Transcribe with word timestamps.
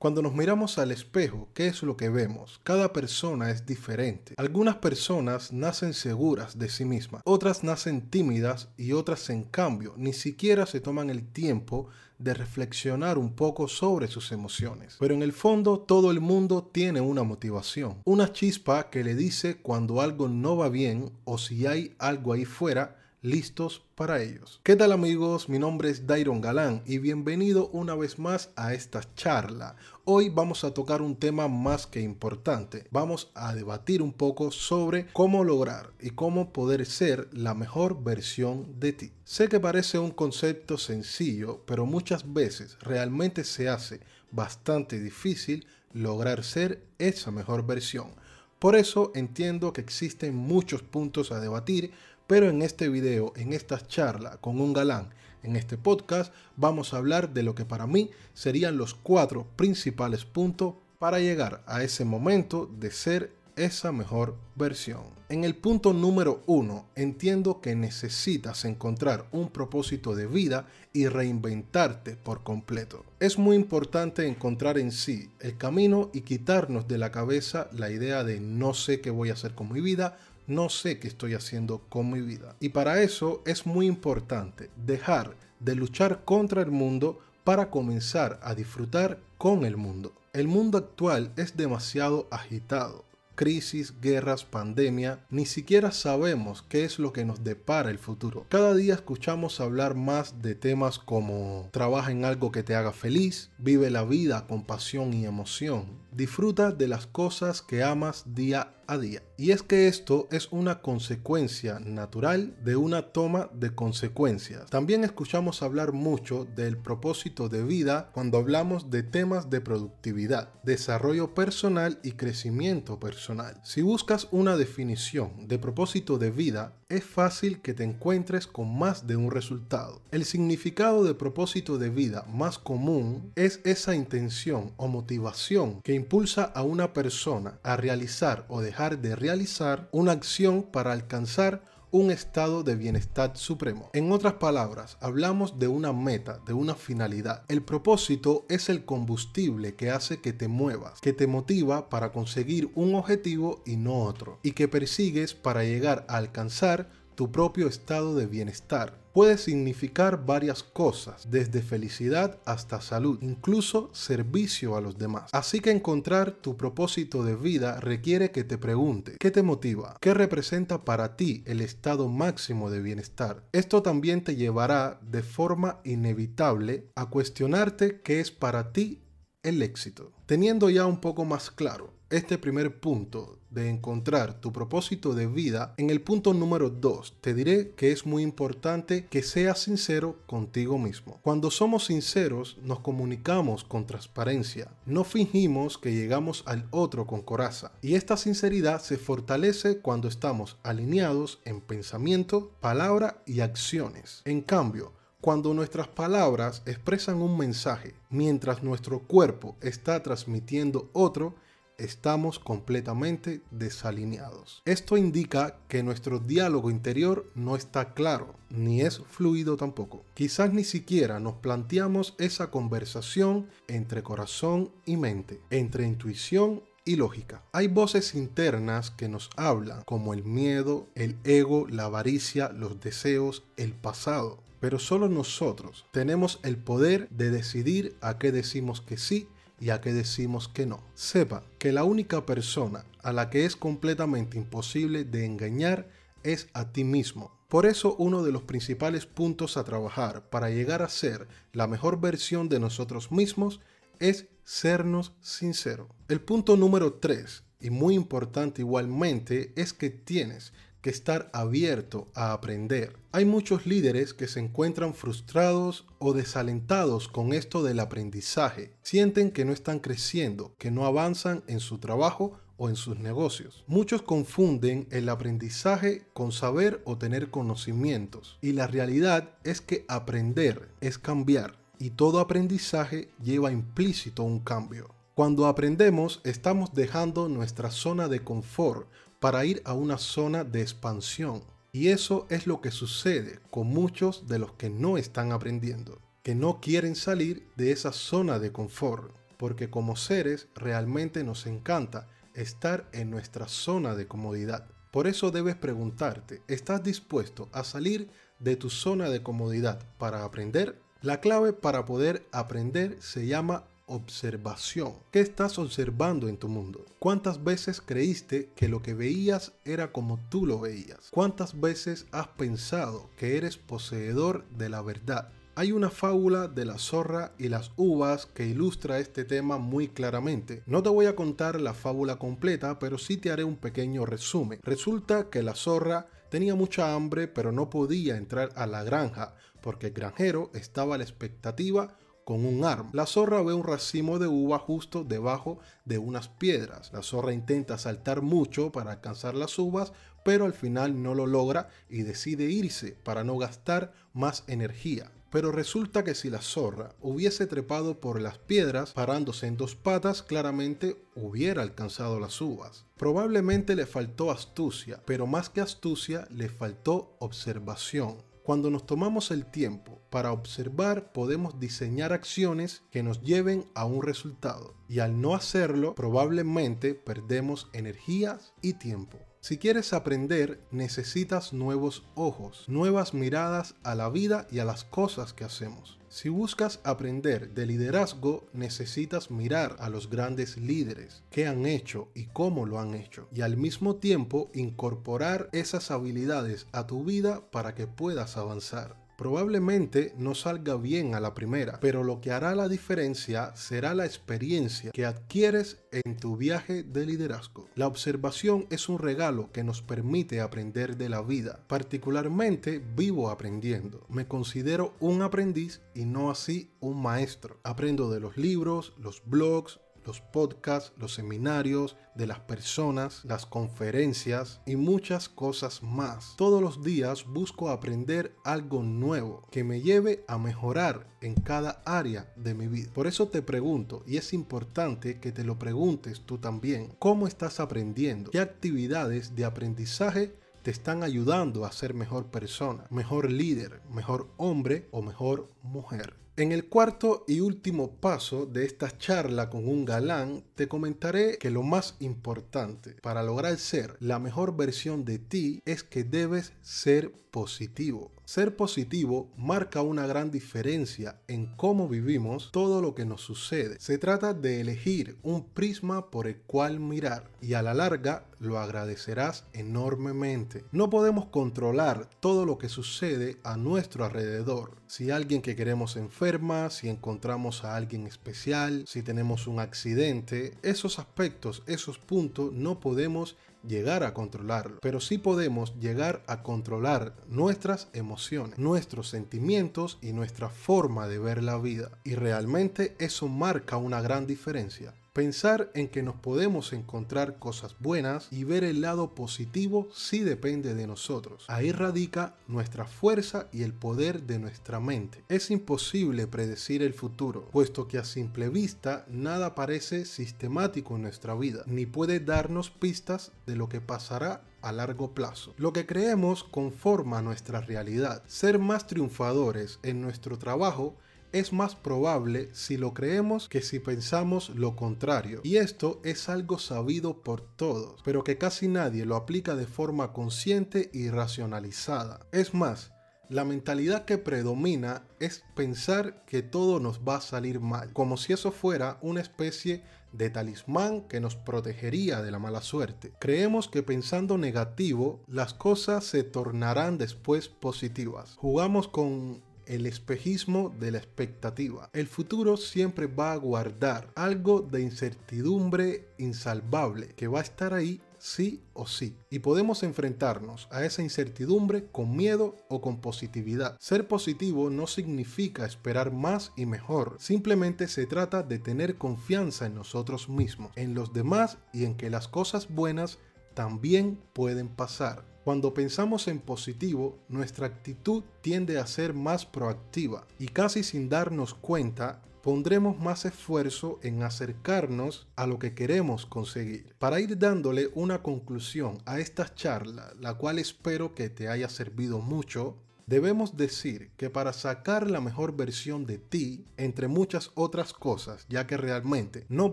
Cuando 0.00 0.22
nos 0.22 0.34
miramos 0.34 0.78
al 0.78 0.92
espejo, 0.92 1.50
¿qué 1.52 1.66
es 1.66 1.82
lo 1.82 1.94
que 1.94 2.08
vemos? 2.08 2.58
Cada 2.64 2.90
persona 2.90 3.50
es 3.50 3.66
diferente. 3.66 4.32
Algunas 4.38 4.76
personas 4.76 5.52
nacen 5.52 5.92
seguras 5.92 6.58
de 6.58 6.70
sí 6.70 6.86
mismas, 6.86 7.20
otras 7.26 7.64
nacen 7.64 8.08
tímidas 8.08 8.70
y 8.78 8.92
otras 8.92 9.28
en 9.28 9.42
cambio 9.42 9.92
ni 9.98 10.14
siquiera 10.14 10.64
se 10.64 10.80
toman 10.80 11.10
el 11.10 11.30
tiempo 11.30 11.88
de 12.18 12.32
reflexionar 12.32 13.18
un 13.18 13.34
poco 13.34 13.68
sobre 13.68 14.08
sus 14.08 14.32
emociones. 14.32 14.96
Pero 14.98 15.14
en 15.14 15.22
el 15.22 15.34
fondo 15.34 15.78
todo 15.80 16.10
el 16.10 16.20
mundo 16.20 16.66
tiene 16.72 17.02
una 17.02 17.22
motivación, 17.22 17.98
una 18.06 18.32
chispa 18.32 18.88
que 18.88 19.04
le 19.04 19.14
dice 19.14 19.58
cuando 19.58 20.00
algo 20.00 20.28
no 20.28 20.56
va 20.56 20.70
bien 20.70 21.12
o 21.24 21.36
si 21.36 21.66
hay 21.66 21.94
algo 21.98 22.32
ahí 22.32 22.46
fuera 22.46 22.96
listos 23.22 23.82
para 23.94 24.22
ellos. 24.22 24.60
¿Qué 24.62 24.76
tal 24.76 24.92
amigos? 24.92 25.48
Mi 25.48 25.58
nombre 25.58 25.90
es 25.90 26.06
Dairon 26.06 26.40
Galán 26.40 26.82
y 26.86 26.98
bienvenido 26.98 27.68
una 27.68 27.94
vez 27.94 28.18
más 28.18 28.50
a 28.56 28.72
esta 28.72 29.02
charla. 29.14 29.76
Hoy 30.04 30.30
vamos 30.30 30.64
a 30.64 30.72
tocar 30.72 31.02
un 31.02 31.16
tema 31.16 31.46
más 31.46 31.86
que 31.86 32.00
importante. 32.00 32.86
Vamos 32.90 33.30
a 33.34 33.54
debatir 33.54 34.00
un 34.00 34.12
poco 34.12 34.50
sobre 34.50 35.06
cómo 35.12 35.44
lograr 35.44 35.92
y 36.00 36.10
cómo 36.10 36.52
poder 36.52 36.86
ser 36.86 37.28
la 37.32 37.54
mejor 37.54 38.02
versión 38.02 38.80
de 38.80 38.92
ti. 38.92 39.12
Sé 39.24 39.48
que 39.48 39.60
parece 39.60 39.98
un 39.98 40.12
concepto 40.12 40.78
sencillo, 40.78 41.62
pero 41.66 41.84
muchas 41.84 42.32
veces 42.32 42.78
realmente 42.80 43.44
se 43.44 43.68
hace 43.68 44.00
bastante 44.30 44.98
difícil 44.98 45.66
lograr 45.92 46.42
ser 46.42 46.86
esa 46.98 47.30
mejor 47.30 47.66
versión. 47.66 48.14
Por 48.58 48.76
eso 48.76 49.10
entiendo 49.14 49.72
que 49.72 49.80
existen 49.80 50.36
muchos 50.36 50.82
puntos 50.82 51.32
a 51.32 51.40
debatir 51.40 51.92
pero 52.30 52.48
en 52.48 52.62
este 52.62 52.88
video, 52.88 53.32
en 53.34 53.52
esta 53.52 53.84
charla 53.84 54.36
con 54.40 54.60
un 54.60 54.72
galán, 54.72 55.08
en 55.42 55.56
este 55.56 55.76
podcast, 55.76 56.32
vamos 56.54 56.94
a 56.94 56.98
hablar 56.98 57.34
de 57.34 57.42
lo 57.42 57.56
que 57.56 57.64
para 57.64 57.88
mí 57.88 58.12
serían 58.34 58.76
los 58.76 58.94
cuatro 58.94 59.48
principales 59.56 60.24
puntos 60.24 60.74
para 61.00 61.18
llegar 61.18 61.64
a 61.66 61.82
ese 61.82 62.04
momento 62.04 62.70
de 62.78 62.92
ser 62.92 63.32
esa 63.56 63.90
mejor 63.90 64.36
versión. 64.54 65.02
En 65.28 65.44
el 65.44 65.54
punto 65.54 65.92
número 65.92 66.42
uno, 66.46 66.86
entiendo 66.94 67.60
que 67.60 67.74
necesitas 67.74 68.64
encontrar 68.64 69.26
un 69.32 69.50
propósito 69.50 70.14
de 70.14 70.26
vida 70.26 70.66
y 70.92 71.08
reinventarte 71.08 72.16
por 72.16 72.42
completo. 72.42 73.04
Es 73.20 73.38
muy 73.38 73.54
importante 73.56 74.26
encontrar 74.26 74.78
en 74.78 74.92
sí 74.92 75.30
el 75.40 75.56
camino 75.56 76.10
y 76.12 76.22
quitarnos 76.22 76.88
de 76.88 76.98
la 76.98 77.12
cabeza 77.12 77.68
la 77.72 77.90
idea 77.90 78.24
de 78.24 78.40
no 78.40 78.74
sé 78.74 79.00
qué 79.00 79.10
voy 79.10 79.30
a 79.30 79.34
hacer 79.34 79.54
con 79.54 79.72
mi 79.72 79.80
vida, 79.80 80.18
no 80.50 80.68
sé 80.68 80.98
qué 80.98 81.08
estoy 81.08 81.34
haciendo 81.34 81.78
con 81.88 82.10
mi 82.10 82.20
vida. 82.20 82.56
Y 82.60 82.70
para 82.70 83.02
eso 83.02 83.42
es 83.46 83.66
muy 83.66 83.86
importante 83.86 84.68
dejar 84.84 85.36
de 85.60 85.76
luchar 85.76 86.24
contra 86.24 86.60
el 86.60 86.70
mundo 86.70 87.20
para 87.44 87.70
comenzar 87.70 88.40
a 88.42 88.54
disfrutar 88.54 89.20
con 89.38 89.64
el 89.64 89.76
mundo. 89.76 90.12
El 90.32 90.48
mundo 90.48 90.78
actual 90.78 91.32
es 91.36 91.56
demasiado 91.56 92.28
agitado 92.30 93.04
crisis, 93.40 93.94
guerras, 94.02 94.44
pandemia, 94.44 95.24
ni 95.30 95.46
siquiera 95.46 95.92
sabemos 95.92 96.62
qué 96.68 96.84
es 96.84 96.98
lo 96.98 97.14
que 97.14 97.24
nos 97.24 97.42
depara 97.42 97.90
el 97.90 97.98
futuro. 97.98 98.44
Cada 98.50 98.74
día 98.74 98.92
escuchamos 98.92 99.60
hablar 99.60 99.94
más 99.94 100.42
de 100.42 100.54
temas 100.54 100.98
como 100.98 101.70
trabaja 101.70 102.10
en 102.10 102.26
algo 102.26 102.52
que 102.52 102.62
te 102.62 102.74
haga 102.74 102.92
feliz, 102.92 103.48
vive 103.56 103.88
la 103.88 104.04
vida 104.04 104.46
con 104.46 104.62
pasión 104.62 105.14
y 105.14 105.24
emoción, 105.24 105.86
disfruta 106.12 106.72
de 106.72 106.88
las 106.88 107.06
cosas 107.06 107.62
que 107.62 107.82
amas 107.82 108.34
día 108.34 108.74
a 108.90 108.98
día. 108.98 109.22
Y 109.36 109.52
es 109.52 109.62
que 109.62 109.86
esto 109.86 110.28
es 110.32 110.48
una 110.50 110.82
consecuencia 110.82 111.78
natural 111.78 112.56
de 112.64 112.74
una 112.74 113.12
toma 113.12 113.48
de 113.54 113.72
consecuencias. 113.72 114.68
También 114.68 115.04
escuchamos 115.04 115.62
hablar 115.62 115.92
mucho 115.92 116.44
del 116.56 116.76
propósito 116.76 117.48
de 117.48 117.62
vida 117.62 118.10
cuando 118.12 118.38
hablamos 118.38 118.90
de 118.90 119.04
temas 119.04 119.48
de 119.48 119.60
productividad, 119.60 120.52
desarrollo 120.64 121.34
personal 121.34 122.00
y 122.02 122.12
crecimiento 122.12 122.98
personal. 122.98 123.60
Si 123.62 123.80
buscas 123.80 124.26
una 124.32 124.56
definición 124.56 125.46
de 125.46 125.58
propósito 125.58 126.18
de 126.18 126.32
vida, 126.32 126.74
es 126.88 127.04
fácil 127.04 127.60
que 127.62 127.72
te 127.72 127.84
encuentres 127.84 128.48
con 128.48 128.76
más 128.76 129.06
de 129.06 129.14
un 129.14 129.30
resultado. 129.30 130.02
El 130.10 130.24
significado 130.24 131.04
de 131.04 131.14
propósito 131.14 131.78
de 131.78 131.88
vida 131.88 132.26
más 132.28 132.58
común 132.58 133.32
es 133.36 133.60
esa 133.64 133.94
intención 133.94 134.72
o 134.76 134.88
motivación 134.88 135.80
que 135.82 135.94
impulsa 136.00 136.44
a 136.44 136.62
una 136.62 136.92
persona 136.92 137.60
a 137.62 137.76
realizar 137.76 138.44
o 138.48 138.60
dejar 138.60 139.00
de 139.00 139.14
realizar 139.14 139.88
una 139.92 140.12
acción 140.12 140.64
para 140.64 140.92
alcanzar 140.92 141.62
un 141.92 142.10
estado 142.10 142.62
de 142.62 142.76
bienestar 142.76 143.36
supremo. 143.36 143.90
En 143.92 144.12
otras 144.12 144.34
palabras, 144.34 144.96
hablamos 145.00 145.58
de 145.58 145.68
una 145.68 145.92
meta, 145.92 146.38
de 146.46 146.52
una 146.52 146.74
finalidad. 146.74 147.42
El 147.48 147.62
propósito 147.62 148.46
es 148.48 148.68
el 148.68 148.84
combustible 148.84 149.74
que 149.74 149.90
hace 149.90 150.20
que 150.20 150.32
te 150.32 150.48
muevas, 150.48 151.00
que 151.00 151.12
te 151.12 151.26
motiva 151.26 151.88
para 151.88 152.12
conseguir 152.12 152.70
un 152.74 152.94
objetivo 152.94 153.62
y 153.66 153.76
no 153.76 154.04
otro, 154.04 154.38
y 154.42 154.52
que 154.52 154.68
persigues 154.68 155.34
para 155.34 155.64
llegar 155.64 156.06
a 156.08 156.16
alcanzar 156.16 156.88
tu 157.14 157.30
propio 157.30 157.66
estado 157.66 158.14
de 158.14 158.26
bienestar. 158.26 158.98
Puede 159.12 159.38
significar 159.38 160.24
varias 160.24 160.62
cosas, 160.62 161.28
desde 161.30 161.62
felicidad 161.62 162.38
hasta 162.44 162.80
salud, 162.80 163.18
incluso 163.22 163.90
servicio 163.92 164.76
a 164.76 164.80
los 164.80 164.98
demás. 164.98 165.30
Así 165.32 165.58
que 165.58 165.72
encontrar 165.72 166.30
tu 166.30 166.56
propósito 166.56 167.24
de 167.24 167.34
vida 167.34 167.80
requiere 167.80 168.30
que 168.30 168.44
te 168.44 168.56
pregunte 168.56 169.16
¿qué 169.18 169.32
te 169.32 169.42
motiva? 169.42 169.96
¿Qué 170.00 170.14
representa 170.14 170.84
para 170.84 171.16
ti 171.16 171.42
el 171.46 171.60
estado 171.60 172.08
máximo 172.08 172.70
de 172.70 172.80
bienestar? 172.80 173.44
Esto 173.52 173.82
también 173.82 174.22
te 174.22 174.36
llevará 174.36 175.00
de 175.02 175.24
forma 175.24 175.80
inevitable 175.82 176.86
a 176.94 177.06
cuestionarte 177.06 178.00
qué 178.02 178.20
es 178.20 178.30
para 178.30 178.72
ti 178.72 179.02
el 179.42 179.62
éxito. 179.62 180.12
Teniendo 180.26 180.70
ya 180.70 180.86
un 180.86 181.00
poco 181.00 181.24
más 181.24 181.50
claro 181.50 181.94
este 182.10 182.38
primer 182.38 182.80
punto 182.80 183.39
de 183.50 183.68
encontrar 183.68 184.40
tu 184.40 184.52
propósito 184.52 185.14
de 185.14 185.26
vida, 185.26 185.74
en 185.76 185.90
el 185.90 186.00
punto 186.00 186.34
número 186.34 186.70
2 186.70 187.14
te 187.20 187.34
diré 187.34 187.70
que 187.72 187.92
es 187.92 188.06
muy 188.06 188.22
importante 188.22 189.06
que 189.06 189.22
seas 189.22 189.60
sincero 189.60 190.16
contigo 190.26 190.78
mismo. 190.78 191.18
Cuando 191.22 191.50
somos 191.50 191.86
sinceros 191.86 192.58
nos 192.62 192.80
comunicamos 192.80 193.64
con 193.64 193.86
transparencia, 193.86 194.70
no 194.86 195.04
fingimos 195.04 195.78
que 195.78 195.92
llegamos 195.92 196.42
al 196.46 196.66
otro 196.70 197.06
con 197.06 197.22
coraza 197.22 197.72
y 197.82 197.94
esta 197.94 198.16
sinceridad 198.16 198.80
se 198.80 198.96
fortalece 198.96 199.78
cuando 199.78 200.08
estamos 200.08 200.56
alineados 200.62 201.40
en 201.44 201.60
pensamiento, 201.60 202.52
palabra 202.60 203.22
y 203.26 203.40
acciones. 203.40 204.22
En 204.24 204.40
cambio, 204.40 204.92
cuando 205.20 205.52
nuestras 205.52 205.86
palabras 205.88 206.62
expresan 206.64 207.20
un 207.20 207.36
mensaje, 207.36 207.94
mientras 208.08 208.62
nuestro 208.62 209.00
cuerpo 209.00 209.56
está 209.60 210.02
transmitiendo 210.02 210.88
otro, 210.94 211.34
estamos 211.80 212.38
completamente 212.38 213.40
desalineados. 213.50 214.62
Esto 214.64 214.96
indica 214.96 215.58
que 215.68 215.82
nuestro 215.82 216.18
diálogo 216.18 216.70
interior 216.70 217.30
no 217.34 217.56
está 217.56 217.94
claro, 217.94 218.34
ni 218.50 218.82
es 218.82 219.02
fluido 219.08 219.56
tampoco. 219.56 220.04
Quizás 220.14 220.52
ni 220.52 220.64
siquiera 220.64 221.20
nos 221.20 221.34
planteamos 221.34 222.14
esa 222.18 222.50
conversación 222.50 223.48
entre 223.68 224.02
corazón 224.02 224.70
y 224.84 224.96
mente, 224.96 225.40
entre 225.50 225.86
intuición 225.86 226.62
y 226.84 226.96
lógica. 226.96 227.42
Hay 227.52 227.68
voces 227.68 228.14
internas 228.14 228.90
que 228.90 229.08
nos 229.08 229.30
hablan, 229.36 229.82
como 229.84 230.14
el 230.14 230.24
miedo, 230.24 230.88
el 230.94 231.18
ego, 231.24 231.66
la 231.68 231.84
avaricia, 231.84 232.50
los 232.50 232.80
deseos, 232.80 233.44
el 233.56 233.72
pasado. 233.74 234.42
Pero 234.60 234.78
solo 234.78 235.08
nosotros 235.08 235.86
tenemos 235.90 236.38
el 236.42 236.58
poder 236.58 237.08
de 237.10 237.30
decidir 237.30 237.96
a 238.02 238.18
qué 238.18 238.30
decimos 238.30 238.80
que 238.80 238.98
sí 238.98 239.28
y 239.60 239.70
a 239.70 239.80
qué 239.80 239.92
decimos 239.92 240.48
que 240.48 240.66
no. 240.66 240.82
Sepa 240.94 241.44
que 241.58 241.72
la 241.72 241.84
única 241.84 242.24
persona 242.26 242.84
a 243.02 243.12
la 243.12 243.30
que 243.30 243.44
es 243.44 243.56
completamente 243.56 244.38
imposible 244.38 245.04
de 245.04 245.26
engañar 245.26 245.88
es 246.22 246.48
a 246.54 246.72
ti 246.72 246.84
mismo. 246.84 247.38
Por 247.48 247.66
eso 247.66 247.96
uno 247.98 248.22
de 248.22 248.32
los 248.32 248.42
principales 248.42 249.06
puntos 249.06 249.56
a 249.56 249.64
trabajar 249.64 250.30
para 250.30 250.50
llegar 250.50 250.82
a 250.82 250.88
ser 250.88 251.28
la 251.52 251.66
mejor 251.66 252.00
versión 252.00 252.48
de 252.48 252.60
nosotros 252.60 253.10
mismos 253.10 253.60
es 253.98 254.26
sernos 254.44 255.12
sinceros. 255.20 255.88
El 256.08 256.20
punto 256.20 256.56
número 256.56 256.94
3, 256.94 257.42
y 257.60 257.70
muy 257.70 257.94
importante 257.94 258.62
igualmente, 258.62 259.52
es 259.56 259.72
que 259.72 259.90
tienes 259.90 260.52
que 260.80 260.90
estar 260.90 261.30
abierto 261.32 262.08
a 262.14 262.32
aprender. 262.32 262.96
Hay 263.12 263.24
muchos 263.24 263.66
líderes 263.66 264.14
que 264.14 264.28
se 264.28 264.40
encuentran 264.40 264.94
frustrados 264.94 265.86
o 265.98 266.12
desalentados 266.12 267.08
con 267.08 267.32
esto 267.32 267.62
del 267.62 267.80
aprendizaje. 267.80 268.72
Sienten 268.82 269.30
que 269.30 269.44
no 269.44 269.52
están 269.52 269.80
creciendo, 269.80 270.54
que 270.58 270.70
no 270.70 270.86
avanzan 270.86 271.42
en 271.46 271.60
su 271.60 271.78
trabajo 271.78 272.38
o 272.56 272.68
en 272.68 272.76
sus 272.76 272.98
negocios. 272.98 273.64
Muchos 273.66 274.02
confunden 274.02 274.86
el 274.90 275.08
aprendizaje 275.08 276.04
con 276.12 276.30
saber 276.30 276.82
o 276.84 276.98
tener 276.98 277.30
conocimientos. 277.30 278.38
Y 278.42 278.52
la 278.52 278.66
realidad 278.66 279.30
es 279.44 279.60
que 279.60 279.86
aprender 279.88 280.68
es 280.80 280.98
cambiar. 280.98 281.58
Y 281.78 281.90
todo 281.90 282.20
aprendizaje 282.20 283.08
lleva 283.22 283.50
implícito 283.50 284.22
un 284.22 284.40
cambio. 284.40 284.94
Cuando 285.14 285.46
aprendemos 285.46 286.20
estamos 286.24 286.74
dejando 286.74 287.28
nuestra 287.28 287.70
zona 287.70 288.08
de 288.08 288.20
confort 288.20 288.86
para 289.20 289.44
ir 289.44 289.62
a 289.64 289.74
una 289.74 289.98
zona 289.98 290.44
de 290.44 290.62
expansión. 290.62 291.44
Y 291.72 291.88
eso 291.88 292.26
es 292.30 292.46
lo 292.46 292.60
que 292.60 292.72
sucede 292.72 293.38
con 293.50 293.68
muchos 293.68 294.26
de 294.26 294.40
los 294.40 294.54
que 294.54 294.70
no 294.70 294.96
están 294.98 295.30
aprendiendo, 295.30 296.00
que 296.24 296.34
no 296.34 296.60
quieren 296.60 296.96
salir 296.96 297.48
de 297.56 297.70
esa 297.70 297.92
zona 297.92 298.38
de 298.38 298.50
confort. 298.50 299.14
porque 299.38 299.70
como 299.70 299.96
seres 299.96 300.48
realmente 300.54 301.24
nos 301.24 301.46
encanta 301.46 302.08
estar 302.34 302.90
en 302.92 303.08
nuestra 303.08 303.48
zona 303.48 303.94
de 303.94 304.06
comodidad. 304.06 304.66
Por 304.90 305.06
eso 305.06 305.30
debes 305.30 305.56
preguntarte, 305.56 306.42
¿estás 306.46 306.82
dispuesto 306.82 307.48
a 307.52 307.64
salir 307.64 308.10
de 308.38 308.56
tu 308.56 308.68
zona 308.68 309.08
de 309.08 309.22
comodidad 309.22 309.82
para 309.96 310.24
aprender? 310.24 310.78
La 311.00 311.20
clave 311.20 311.54
para 311.54 311.86
poder 311.86 312.26
aprender 312.32 312.98
se 313.00 313.26
llama 313.26 313.64
observación. 313.90 314.94
¿Qué 315.10 315.20
estás 315.20 315.58
observando 315.58 316.28
en 316.28 316.36
tu 316.36 316.48
mundo? 316.48 316.86
¿Cuántas 316.98 317.44
veces 317.44 317.80
creíste 317.80 318.50
que 318.54 318.68
lo 318.68 318.82
que 318.82 318.94
veías 318.94 319.52
era 319.64 319.92
como 319.92 320.18
tú 320.30 320.46
lo 320.46 320.60
veías? 320.60 321.10
¿Cuántas 321.10 321.60
veces 321.60 322.06
has 322.12 322.28
pensado 322.28 323.10
que 323.16 323.36
eres 323.36 323.56
poseedor 323.56 324.46
de 324.50 324.68
la 324.68 324.80
verdad? 324.80 325.32
Hay 325.56 325.72
una 325.72 325.90
fábula 325.90 326.46
de 326.48 326.64
la 326.64 326.78
zorra 326.78 327.32
y 327.36 327.48
las 327.48 327.72
uvas 327.76 328.24
que 328.24 328.46
ilustra 328.46 328.98
este 328.98 329.24
tema 329.24 329.58
muy 329.58 329.88
claramente. 329.88 330.62
No 330.64 330.82
te 330.82 330.88
voy 330.88 331.06
a 331.06 331.16
contar 331.16 331.60
la 331.60 331.74
fábula 331.74 332.16
completa, 332.16 332.78
pero 332.78 332.96
sí 332.96 333.16
te 333.16 333.30
haré 333.30 333.44
un 333.44 333.56
pequeño 333.56 334.06
resumen. 334.06 334.60
Resulta 334.62 335.28
que 335.28 335.42
la 335.42 335.54
zorra 335.54 336.06
tenía 336.30 336.54
mucha 336.54 336.94
hambre, 336.94 337.26
pero 337.28 337.50
no 337.50 337.68
podía 337.68 338.16
entrar 338.16 338.50
a 338.54 338.66
la 338.66 338.84
granja 338.84 339.34
porque 339.60 339.88
el 339.88 339.92
granjero 339.92 340.50
estaba 340.54 340.94
a 340.94 340.98
la 340.98 341.04
expectativa 341.04 341.98
un. 342.34 342.60
La 342.92 343.06
zorra 343.06 343.42
ve 343.42 343.54
un 343.54 343.64
racimo 343.64 344.18
de 344.18 344.26
uva 344.26 344.58
justo 344.58 345.04
debajo 345.04 345.58
de 345.84 345.98
unas 345.98 346.28
piedras. 346.28 346.92
La 346.92 347.02
zorra 347.02 347.32
intenta 347.32 347.78
saltar 347.78 348.22
mucho 348.22 348.70
para 348.72 348.92
alcanzar 348.92 349.34
las 349.34 349.58
uvas, 349.58 349.92
pero 350.24 350.44
al 350.44 350.52
final 350.52 351.02
no 351.02 351.14
lo 351.14 351.26
logra 351.26 351.68
y 351.88 352.02
decide 352.02 352.44
irse 352.44 352.92
para 353.02 353.24
no 353.24 353.38
gastar 353.38 353.92
más 354.12 354.44
energía. 354.46 355.10
Pero 355.30 355.52
resulta 355.52 356.02
que 356.02 356.16
si 356.16 356.28
la 356.28 356.42
zorra 356.42 356.94
hubiese 357.00 357.46
trepado 357.46 358.00
por 358.00 358.20
las 358.20 358.38
piedras 358.38 358.92
parándose 358.92 359.46
en 359.46 359.56
dos 359.56 359.76
patas, 359.76 360.22
claramente 360.22 360.96
hubiera 361.14 361.62
alcanzado 361.62 362.18
las 362.18 362.40
uvas. 362.40 362.84
Probablemente 362.96 363.76
le 363.76 363.86
faltó 363.86 364.32
astucia, 364.32 365.00
pero 365.06 365.26
más 365.26 365.48
que 365.48 365.60
astucia 365.60 366.26
le 366.30 366.48
faltó 366.48 367.16
observación. 367.20 368.29
Cuando 368.42 368.70
nos 368.70 368.86
tomamos 368.86 369.30
el 369.30 369.46
tiempo 369.46 370.00
para 370.10 370.32
observar, 370.32 371.12
podemos 371.12 371.60
diseñar 371.60 372.12
acciones 372.12 372.82
que 372.90 373.02
nos 373.02 373.22
lleven 373.22 373.66
a 373.74 373.84
un 373.84 374.02
resultado. 374.02 374.74
Y 374.88 374.98
al 374.98 375.20
no 375.20 375.34
hacerlo, 375.34 375.94
probablemente 375.94 376.94
perdemos 376.94 377.68
energías 377.72 378.52
y 378.62 378.72
tiempo. 378.74 379.18
Si 379.40 379.58
quieres 379.58 379.92
aprender, 379.92 380.66
necesitas 380.70 381.52
nuevos 381.52 382.04
ojos, 382.14 382.64
nuevas 382.66 383.14
miradas 383.14 383.74
a 383.82 383.94
la 383.94 384.10
vida 384.10 384.46
y 384.50 384.58
a 384.58 384.64
las 384.64 384.84
cosas 384.84 385.32
que 385.32 385.44
hacemos. 385.44 385.99
Si 386.12 386.28
buscas 386.28 386.80
aprender 386.82 387.54
de 387.54 387.66
liderazgo, 387.66 388.48
necesitas 388.52 389.30
mirar 389.30 389.76
a 389.78 389.88
los 389.88 390.10
grandes 390.10 390.56
líderes, 390.56 391.22
qué 391.30 391.46
han 391.46 391.66
hecho 391.66 392.08
y 392.16 392.26
cómo 392.26 392.66
lo 392.66 392.80
han 392.80 392.94
hecho, 392.94 393.28
y 393.32 393.42
al 393.42 393.56
mismo 393.56 393.94
tiempo 393.94 394.50
incorporar 394.52 395.48
esas 395.52 395.92
habilidades 395.92 396.66
a 396.72 396.88
tu 396.88 397.04
vida 397.04 397.48
para 397.52 397.76
que 397.76 397.86
puedas 397.86 398.36
avanzar. 398.36 398.99
Probablemente 399.20 400.14
no 400.16 400.34
salga 400.34 400.76
bien 400.76 401.14
a 401.14 401.20
la 401.20 401.34
primera, 401.34 401.78
pero 401.78 402.02
lo 402.02 402.22
que 402.22 402.30
hará 402.30 402.54
la 402.54 402.70
diferencia 402.70 403.54
será 403.54 403.92
la 403.92 404.06
experiencia 404.06 404.92
que 404.92 405.04
adquieres 405.04 405.76
en 405.92 406.16
tu 406.16 406.38
viaje 406.38 406.84
de 406.84 407.04
liderazgo. 407.04 407.68
La 407.74 407.86
observación 407.86 408.66
es 408.70 408.88
un 408.88 408.98
regalo 408.98 409.52
que 409.52 409.62
nos 409.62 409.82
permite 409.82 410.40
aprender 410.40 410.96
de 410.96 411.10
la 411.10 411.20
vida. 411.20 411.60
Particularmente 411.66 412.78
vivo 412.78 413.28
aprendiendo. 413.28 414.06
Me 414.08 414.26
considero 414.26 414.94
un 415.00 415.20
aprendiz 415.20 415.82
y 415.94 416.06
no 416.06 416.30
así 416.30 416.72
un 416.80 417.02
maestro. 417.02 417.60
Aprendo 417.62 418.10
de 418.10 418.20
los 418.20 418.38
libros, 418.38 418.94
los 418.98 419.22
blogs, 419.26 419.80
los 420.04 420.20
podcasts, 420.20 420.92
los 420.96 421.14
seminarios 421.14 421.96
de 422.14 422.26
las 422.26 422.40
personas, 422.40 423.24
las 423.24 423.46
conferencias 423.46 424.60
y 424.66 424.76
muchas 424.76 425.28
cosas 425.28 425.82
más. 425.82 426.34
Todos 426.36 426.62
los 426.62 426.82
días 426.82 427.24
busco 427.26 427.70
aprender 427.70 428.36
algo 428.44 428.82
nuevo 428.82 429.46
que 429.50 429.64
me 429.64 429.80
lleve 429.80 430.24
a 430.28 430.38
mejorar 430.38 431.06
en 431.20 431.34
cada 431.34 431.82
área 431.84 432.32
de 432.36 432.54
mi 432.54 432.66
vida. 432.66 432.90
Por 432.92 433.06
eso 433.06 433.28
te 433.28 433.42
pregunto, 433.42 434.02
y 434.06 434.16
es 434.16 434.32
importante 434.32 435.20
que 435.20 435.32
te 435.32 435.44
lo 435.44 435.58
preguntes 435.58 436.22
tú 436.26 436.38
también, 436.38 436.94
¿cómo 436.98 437.26
estás 437.26 437.60
aprendiendo? 437.60 438.30
¿Qué 438.30 438.40
actividades 438.40 439.34
de 439.36 439.44
aprendizaje 439.44 440.34
te 440.62 440.70
están 440.70 441.02
ayudando 441.02 441.64
a 441.64 441.72
ser 441.72 441.94
mejor 441.94 442.26
persona, 442.26 442.86
mejor 442.90 443.30
líder, 443.30 443.80
mejor 443.90 444.28
hombre 444.36 444.88
o 444.90 445.02
mejor 445.02 445.48
mujer? 445.62 446.14
En 446.40 446.52
el 446.52 446.64
cuarto 446.70 447.26
y 447.28 447.40
último 447.40 447.96
paso 447.96 448.46
de 448.46 448.64
esta 448.64 448.96
charla 448.96 449.50
con 449.50 449.68
un 449.68 449.84
galán, 449.84 450.42
te 450.54 450.68
comentaré 450.68 451.36
que 451.36 451.50
lo 451.50 451.62
más 451.62 451.96
importante 452.00 452.96
para 453.02 453.22
lograr 453.22 453.58
ser 453.58 453.98
la 454.00 454.18
mejor 454.18 454.56
versión 454.56 455.04
de 455.04 455.18
ti 455.18 455.60
es 455.66 455.82
que 455.82 456.02
debes 456.02 456.54
ser 456.62 457.12
positivo. 457.30 458.10
Ser 458.30 458.54
positivo 458.54 459.28
marca 459.36 459.82
una 459.82 460.06
gran 460.06 460.30
diferencia 460.30 461.20
en 461.26 461.46
cómo 461.56 461.88
vivimos 461.88 462.50
todo 462.52 462.80
lo 462.80 462.94
que 462.94 463.04
nos 463.04 463.22
sucede. 463.22 463.74
Se 463.80 463.98
trata 463.98 464.34
de 464.34 464.60
elegir 464.60 465.18
un 465.24 465.42
prisma 465.42 466.12
por 466.12 466.28
el 466.28 466.36
cual 466.36 466.78
mirar 466.78 467.28
y 467.42 467.54
a 467.54 467.62
la 467.62 467.74
larga 467.74 468.26
lo 468.38 468.60
agradecerás 468.60 469.46
enormemente. 469.52 470.64
No 470.70 470.90
podemos 470.90 471.26
controlar 471.26 472.08
todo 472.20 472.46
lo 472.46 472.56
que 472.56 472.68
sucede 472.68 473.38
a 473.42 473.56
nuestro 473.56 474.04
alrededor. 474.04 474.76
Si 474.86 475.10
alguien 475.10 475.42
que 475.42 475.56
queremos 475.56 475.96
enferma, 475.96 476.70
si 476.70 476.88
encontramos 476.88 477.64
a 477.64 477.74
alguien 477.74 478.06
especial, 478.06 478.84
si 478.86 479.02
tenemos 479.02 479.48
un 479.48 479.58
accidente, 479.58 480.54
esos 480.62 481.00
aspectos, 481.00 481.64
esos 481.66 481.98
puntos 481.98 482.52
no 482.52 482.78
podemos 482.78 483.36
llegar 483.66 484.02
a 484.04 484.14
controlarlo, 484.14 484.78
pero 484.80 485.00
sí 485.00 485.18
podemos 485.18 485.78
llegar 485.78 486.22
a 486.26 486.42
controlar 486.42 487.14
nuestras 487.28 487.88
emociones, 487.92 488.58
nuestros 488.58 489.08
sentimientos 489.08 489.98
y 490.00 490.12
nuestra 490.12 490.48
forma 490.48 491.08
de 491.08 491.18
ver 491.18 491.42
la 491.42 491.58
vida. 491.58 491.90
Y 492.04 492.14
realmente 492.14 492.96
eso 492.98 493.28
marca 493.28 493.76
una 493.76 494.00
gran 494.00 494.26
diferencia. 494.26 494.94
Pensar 495.12 495.72
en 495.74 495.88
que 495.88 496.04
nos 496.04 496.14
podemos 496.14 496.72
encontrar 496.72 497.40
cosas 497.40 497.74
buenas 497.80 498.28
y 498.30 498.44
ver 498.44 498.62
el 498.62 498.80
lado 498.80 499.12
positivo 499.12 499.88
sí 499.92 500.20
depende 500.20 500.74
de 500.74 500.86
nosotros. 500.86 501.46
Ahí 501.48 501.72
radica 501.72 502.36
nuestra 502.46 502.86
fuerza 502.86 503.48
y 503.52 503.64
el 503.64 503.74
poder 503.74 504.22
de 504.22 504.38
nuestra 504.38 504.78
mente. 504.78 505.24
Es 505.28 505.50
imposible 505.50 506.28
predecir 506.28 506.80
el 506.82 506.94
futuro, 506.94 507.48
puesto 507.50 507.88
que 507.88 507.98
a 507.98 508.04
simple 508.04 508.50
vista 508.50 509.04
nada 509.08 509.56
parece 509.56 510.04
sistemático 510.04 510.94
en 510.94 511.02
nuestra 511.02 511.34
vida, 511.34 511.64
ni 511.66 511.86
puede 511.86 512.20
darnos 512.20 512.70
pistas 512.70 513.32
de 513.46 513.56
lo 513.56 513.68
que 513.68 513.80
pasará 513.80 514.44
a 514.62 514.70
largo 514.70 515.12
plazo. 515.12 515.54
Lo 515.56 515.72
que 515.72 515.86
creemos 515.86 516.44
conforma 516.44 517.20
nuestra 517.20 517.60
realidad. 517.60 518.22
Ser 518.28 518.60
más 518.60 518.86
triunfadores 518.86 519.80
en 519.82 520.00
nuestro 520.00 520.38
trabajo 520.38 520.96
es 521.32 521.52
más 521.52 521.74
probable 521.74 522.48
si 522.52 522.76
lo 522.76 522.94
creemos 522.94 523.48
que 523.48 523.62
si 523.62 523.78
pensamos 523.78 524.50
lo 524.50 524.76
contrario. 524.76 525.40
Y 525.44 525.56
esto 525.56 526.00
es 526.04 526.28
algo 526.28 526.58
sabido 526.58 527.22
por 527.22 527.40
todos, 527.40 528.00
pero 528.04 528.24
que 528.24 528.38
casi 528.38 528.68
nadie 528.68 529.04
lo 529.04 529.16
aplica 529.16 529.54
de 529.54 529.66
forma 529.66 530.12
consciente 530.12 530.90
y 530.92 531.10
racionalizada. 531.10 532.26
Es 532.32 532.54
más, 532.54 532.92
la 533.28 533.44
mentalidad 533.44 534.06
que 534.06 534.18
predomina 534.18 535.04
es 535.20 535.44
pensar 535.54 536.24
que 536.26 536.42
todo 536.42 536.80
nos 536.80 537.00
va 537.00 537.16
a 537.16 537.20
salir 537.20 537.60
mal, 537.60 537.92
como 537.92 538.16
si 538.16 538.32
eso 538.32 538.50
fuera 538.50 538.98
una 539.02 539.20
especie 539.20 539.84
de 540.12 540.30
talismán 540.30 541.02
que 541.02 541.20
nos 541.20 541.36
protegería 541.36 542.22
de 542.22 542.32
la 542.32 542.40
mala 542.40 542.62
suerte. 542.62 543.12
Creemos 543.20 543.68
que 543.68 543.84
pensando 543.84 544.36
negativo, 544.38 545.22
las 545.28 545.54
cosas 545.54 546.04
se 546.04 546.24
tornarán 546.24 546.98
después 546.98 547.48
positivas. 547.48 548.34
Jugamos 548.36 548.88
con 548.88 549.42
el 549.70 549.86
espejismo 549.86 550.74
de 550.80 550.90
la 550.90 550.98
expectativa. 550.98 551.90
El 551.92 552.08
futuro 552.08 552.56
siempre 552.56 553.06
va 553.06 553.32
a 553.32 553.36
guardar 553.36 554.10
algo 554.16 554.60
de 554.60 554.82
incertidumbre 554.82 556.08
insalvable 556.18 557.14
que 557.14 557.28
va 557.28 557.38
a 557.38 557.42
estar 557.42 557.72
ahí 557.72 558.00
sí 558.18 558.62
o 558.74 558.86
sí. 558.86 559.16
Y 559.30 559.38
podemos 559.38 559.82
enfrentarnos 559.82 560.68
a 560.70 560.84
esa 560.84 561.02
incertidumbre 561.02 561.86
con 561.86 562.16
miedo 562.16 562.56
o 562.68 562.80
con 562.80 563.00
positividad. 563.00 563.76
Ser 563.80 564.08
positivo 564.08 564.70
no 564.70 564.86
significa 564.88 565.64
esperar 565.64 566.12
más 566.12 566.52
y 566.56 566.66
mejor. 566.66 567.16
Simplemente 567.18 567.88
se 567.88 568.06
trata 568.06 568.42
de 568.42 568.58
tener 568.58 568.98
confianza 568.98 569.66
en 569.66 569.76
nosotros 569.76 570.28
mismos, 570.28 570.72
en 570.76 570.94
los 570.94 571.12
demás 571.12 571.58
y 571.72 571.84
en 571.84 571.96
que 571.96 572.10
las 572.10 572.28
cosas 572.28 572.68
buenas 572.68 573.18
también 573.54 574.18
pueden 574.32 574.68
pasar. 574.68 575.24
Cuando 575.50 575.74
pensamos 575.74 576.28
en 576.28 576.38
positivo, 576.38 577.18
nuestra 577.28 577.66
actitud 577.66 578.22
tiende 578.40 578.78
a 578.78 578.86
ser 578.86 579.14
más 579.14 579.46
proactiva 579.46 580.24
y 580.38 580.46
casi 580.46 580.84
sin 580.84 581.08
darnos 581.08 581.54
cuenta, 581.54 582.22
pondremos 582.40 583.00
más 583.00 583.24
esfuerzo 583.24 583.98
en 584.04 584.22
acercarnos 584.22 585.26
a 585.34 585.48
lo 585.48 585.58
que 585.58 585.74
queremos 585.74 586.24
conseguir. 586.24 586.94
Para 587.00 587.18
ir 587.18 587.36
dándole 587.36 587.90
una 587.96 588.22
conclusión 588.22 588.98
a 589.06 589.18
esta 589.18 589.52
charla, 589.52 590.12
la 590.20 590.34
cual 590.34 590.60
espero 590.60 591.16
que 591.16 591.30
te 591.30 591.48
haya 591.48 591.68
servido 591.68 592.20
mucho, 592.20 592.76
Debemos 593.10 593.56
decir 593.56 594.12
que 594.16 594.30
para 594.30 594.52
sacar 594.52 595.10
la 595.10 595.20
mejor 595.20 595.56
versión 595.56 596.06
de 596.06 596.18
ti, 596.18 596.64
entre 596.76 597.08
muchas 597.08 597.50
otras 597.56 597.92
cosas, 597.92 598.46
ya 598.48 598.68
que 598.68 598.76
realmente 598.76 599.46
no 599.48 599.72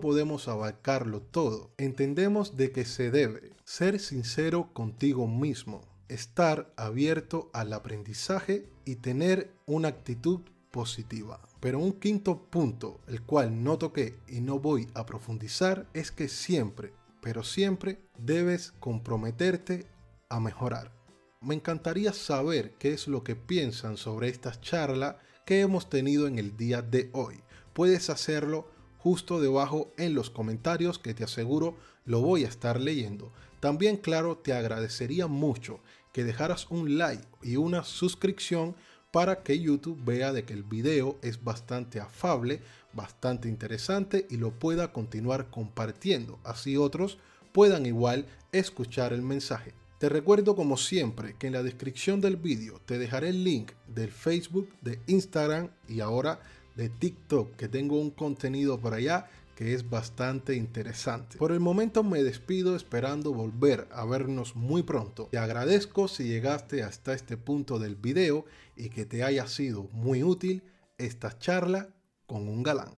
podemos 0.00 0.48
abarcarlo 0.48 1.22
todo, 1.22 1.70
entendemos 1.78 2.56
de 2.56 2.72
que 2.72 2.84
se 2.84 3.12
debe 3.12 3.52
ser 3.62 4.00
sincero 4.00 4.72
contigo 4.72 5.28
mismo, 5.28 5.82
estar 6.08 6.74
abierto 6.76 7.48
al 7.52 7.72
aprendizaje 7.74 8.68
y 8.84 8.96
tener 8.96 9.52
una 9.66 9.86
actitud 9.86 10.40
positiva. 10.72 11.40
Pero 11.60 11.78
un 11.78 11.92
quinto 11.92 12.50
punto, 12.50 12.98
el 13.06 13.22
cual 13.22 13.62
no 13.62 13.78
toqué 13.78 14.18
y 14.26 14.40
no 14.40 14.58
voy 14.58 14.88
a 14.94 15.06
profundizar, 15.06 15.86
es 15.94 16.10
que 16.10 16.26
siempre, 16.26 16.92
pero 17.22 17.44
siempre 17.44 18.00
debes 18.18 18.72
comprometerte 18.80 19.86
a 20.28 20.40
mejorar. 20.40 20.97
Me 21.40 21.54
encantaría 21.54 22.12
saber 22.12 22.72
qué 22.80 22.92
es 22.92 23.06
lo 23.06 23.22
que 23.22 23.36
piensan 23.36 23.96
sobre 23.96 24.28
esta 24.28 24.60
charla 24.60 25.20
que 25.46 25.60
hemos 25.60 25.88
tenido 25.88 26.26
en 26.26 26.36
el 26.36 26.56
día 26.56 26.82
de 26.82 27.10
hoy. 27.12 27.40
Puedes 27.74 28.10
hacerlo 28.10 28.68
justo 28.98 29.40
debajo 29.40 29.92
en 29.96 30.14
los 30.14 30.30
comentarios 30.30 30.98
que 30.98 31.14
te 31.14 31.22
aseguro 31.22 31.76
lo 32.04 32.22
voy 32.22 32.44
a 32.44 32.48
estar 32.48 32.80
leyendo. 32.80 33.32
También 33.60 33.98
claro, 33.98 34.36
te 34.36 34.52
agradecería 34.52 35.28
mucho 35.28 35.78
que 36.12 36.24
dejaras 36.24 36.66
un 36.70 36.98
like 36.98 37.24
y 37.40 37.54
una 37.54 37.84
suscripción 37.84 38.74
para 39.12 39.44
que 39.44 39.60
YouTube 39.60 40.04
vea 40.04 40.32
de 40.32 40.44
que 40.44 40.54
el 40.54 40.64
video 40.64 41.18
es 41.22 41.44
bastante 41.44 42.00
afable, 42.00 42.60
bastante 42.92 43.48
interesante 43.48 44.26
y 44.28 44.38
lo 44.38 44.50
pueda 44.50 44.92
continuar 44.92 45.50
compartiendo, 45.50 46.40
así 46.42 46.76
otros 46.76 47.18
puedan 47.52 47.86
igual 47.86 48.26
escuchar 48.50 49.12
el 49.12 49.22
mensaje. 49.22 49.72
Te 49.98 50.08
recuerdo 50.08 50.54
como 50.54 50.76
siempre 50.76 51.34
que 51.36 51.48
en 51.48 51.54
la 51.54 51.64
descripción 51.64 52.20
del 52.20 52.36
vídeo 52.36 52.80
te 52.86 52.98
dejaré 52.98 53.30
el 53.30 53.42
link 53.42 53.72
del 53.88 54.12
Facebook, 54.12 54.68
de 54.80 55.00
Instagram 55.08 55.70
y 55.88 55.98
ahora 55.98 56.40
de 56.76 56.88
TikTok 56.88 57.56
que 57.56 57.66
tengo 57.66 58.00
un 58.00 58.10
contenido 58.10 58.78
por 58.78 58.94
allá 58.94 59.28
que 59.56 59.74
es 59.74 59.90
bastante 59.90 60.54
interesante. 60.54 61.36
Por 61.36 61.50
el 61.50 61.58
momento 61.58 62.04
me 62.04 62.22
despido 62.22 62.76
esperando 62.76 63.34
volver 63.34 63.88
a 63.90 64.04
vernos 64.04 64.54
muy 64.54 64.84
pronto. 64.84 65.26
Te 65.32 65.38
agradezco 65.38 66.06
si 66.06 66.28
llegaste 66.28 66.84
hasta 66.84 67.12
este 67.12 67.36
punto 67.36 67.80
del 67.80 67.96
video 67.96 68.44
y 68.76 68.90
que 68.90 69.04
te 69.04 69.24
haya 69.24 69.48
sido 69.48 69.88
muy 69.90 70.22
útil 70.22 70.62
esta 70.96 71.36
charla 71.40 71.88
con 72.28 72.46
un 72.46 72.62
galán. 72.62 72.94